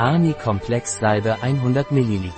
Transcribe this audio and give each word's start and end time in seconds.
Arni-Komplex 0.00 0.98
Salbe 0.98 1.42
100 1.42 1.92
ml. 1.92 2.32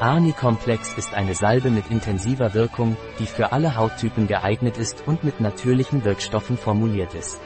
Arni-Komplex 0.00 0.96
ist 0.96 1.12
eine 1.12 1.34
Salbe 1.34 1.68
mit 1.68 1.90
intensiver 1.90 2.54
Wirkung, 2.54 2.96
die 3.18 3.26
für 3.26 3.52
alle 3.52 3.76
Hauttypen 3.76 4.26
geeignet 4.26 4.78
ist 4.78 5.06
und 5.06 5.22
mit 5.22 5.42
natürlichen 5.42 6.02
Wirkstoffen 6.02 6.56
formuliert 6.56 7.12
ist. 7.12 7.42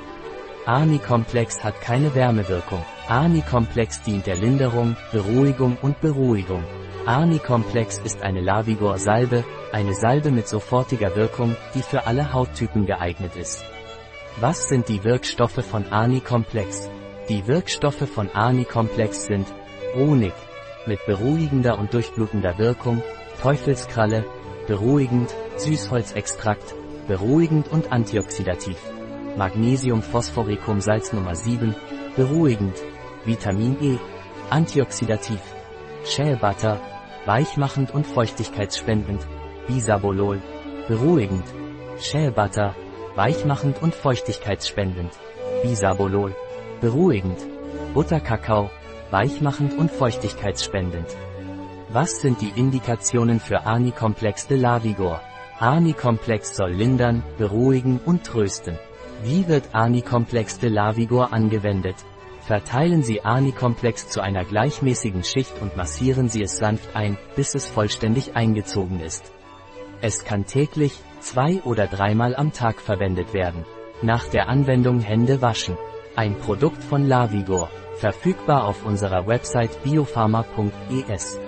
Arni-Komplex 0.64 1.64
hat 1.64 1.80
keine 1.80 2.14
Wärmewirkung. 2.14 2.84
Arni-Komplex 3.08 4.00
dient 4.02 4.28
der 4.28 4.36
Linderung, 4.36 4.96
Beruhigung 5.10 5.76
und 5.82 6.00
Beruhigung. 6.00 6.62
Arni-Komplex 7.04 7.98
ist 7.98 8.22
eine 8.22 8.42
Lavigor-Salbe, 8.42 9.42
eine 9.72 9.94
Salbe 9.94 10.30
mit 10.30 10.46
sofortiger 10.46 11.16
Wirkung, 11.16 11.56
die 11.74 11.82
für 11.82 12.06
alle 12.06 12.32
Hauttypen 12.32 12.86
geeignet 12.86 13.34
ist. 13.34 13.64
Was 14.38 14.68
sind 14.68 14.88
die 14.88 15.02
Wirkstoffe 15.02 15.64
von 15.68 15.84
Arni-Komplex? 15.90 16.88
Die 17.30 17.46
Wirkstoffe 17.46 18.06
von 18.06 18.28
Arni-Komplex 18.30 19.24
sind 19.24 19.46
Honig 19.94 20.34
mit 20.84 21.06
beruhigender 21.06 21.78
und 21.78 21.94
durchblutender 21.94 22.58
Wirkung, 22.58 23.02
Teufelskralle, 23.40 24.26
beruhigend, 24.66 25.34
Süßholzextrakt, 25.56 26.74
beruhigend 27.08 27.68
und 27.68 27.92
antioxidativ. 27.92 28.76
Magnesium 29.38 30.02
Phosphoricum 30.02 30.82
Salz 30.82 31.14
Nummer 31.14 31.34
7, 31.34 31.74
beruhigend, 32.14 32.76
Vitamin 33.24 33.78
E, 33.82 33.98
antioxidativ, 34.50 35.40
Shea 36.04 36.36
weichmachend 37.24 37.94
und 37.94 38.06
feuchtigkeitsspendend, 38.06 39.26
Bisabolol, 39.66 40.42
beruhigend, 40.88 41.46
Shea 41.98 42.30
weichmachend 43.16 43.80
und 43.80 43.94
feuchtigkeitsspendend, 43.94 45.12
Bisabolol, 45.62 46.36
beruhigend, 46.84 47.38
Butterkakao, 47.94 48.68
weichmachend 49.10 49.72
und 49.78 49.90
feuchtigkeitsspendend. 49.90 51.06
Was 51.88 52.20
sind 52.20 52.42
die 52.42 52.52
Indikationen 52.56 53.40
für 53.40 53.64
Arni-Komplex 53.64 54.48
de 54.48 54.58
Lavigor? 54.58 55.22
Arni-Komplex 55.58 56.54
soll 56.54 56.72
lindern, 56.72 57.22
beruhigen 57.38 58.00
und 58.04 58.24
trösten. 58.24 58.78
Wie 59.22 59.48
wird 59.48 59.70
Arni-Komplex 59.72 60.58
de 60.58 60.68
Lavigor 60.68 61.32
angewendet? 61.32 61.96
Verteilen 62.40 63.02
Sie 63.02 63.24
Arni-Komplex 63.24 64.10
zu 64.10 64.20
einer 64.20 64.44
gleichmäßigen 64.44 65.24
Schicht 65.24 65.54
und 65.62 65.78
massieren 65.78 66.28
Sie 66.28 66.42
es 66.42 66.58
sanft 66.58 66.94
ein, 66.94 67.16
bis 67.34 67.54
es 67.54 67.66
vollständig 67.66 68.36
eingezogen 68.36 69.00
ist. 69.00 69.32
Es 70.02 70.22
kann 70.24 70.44
täglich, 70.44 71.00
zwei 71.20 71.62
oder 71.62 71.86
dreimal 71.86 72.36
am 72.36 72.52
Tag 72.52 72.82
verwendet 72.82 73.32
werden. 73.32 73.64
Nach 74.02 74.28
der 74.28 74.50
Anwendung 74.50 75.00
Hände 75.00 75.40
waschen. 75.40 75.78
Ein 76.16 76.38
Produkt 76.38 76.80
von 76.84 77.08
Lavigor. 77.08 77.68
Verfügbar 77.96 78.64
auf 78.68 78.86
unserer 78.86 79.26
Website 79.26 79.82
biopharma.es. 79.82 81.40